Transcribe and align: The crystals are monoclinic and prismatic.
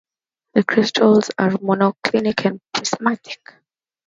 The 0.55 0.63
crystals 0.63 1.29
are 1.37 1.51
monoclinic 1.51 2.43
and 2.45 2.59
prismatic. 2.73 3.53